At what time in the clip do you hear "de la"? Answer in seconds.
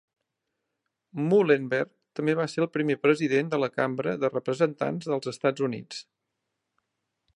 3.53-3.69